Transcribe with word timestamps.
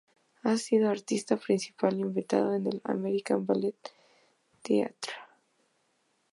Ha 0.41 0.57
sido 0.57 0.89
Artista 0.89 1.37
Principal 1.37 1.99
Invitado 1.99 2.55
en 2.55 2.65
el 2.65 2.81
American 2.85 3.45
Ballet 3.45 3.75
Theatre. 4.63 5.13